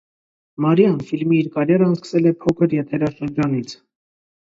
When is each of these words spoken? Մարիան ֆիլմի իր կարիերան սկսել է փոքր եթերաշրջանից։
Մարիան 0.65 0.95
ֆիլմի 1.09 1.37
իր 1.43 1.51
կարիերան 1.59 1.95
սկսել 2.01 2.33
է 2.33 2.35
փոքր 2.43 2.77
եթերաշրջանից։ 2.81 3.81